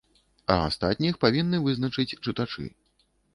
[0.53, 2.67] А астатніх павінны вызначыць чытачы.